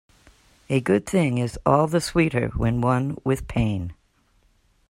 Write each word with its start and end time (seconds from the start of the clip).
A 0.67 0.81
good 0.81 1.05
thing 1.05 1.37
is 1.37 1.59
all 1.63 1.85
the 1.85 2.01
sweeter 2.01 2.47
when 2.57 2.81
won 2.81 3.19
with 3.23 3.47
pain. 3.47 3.93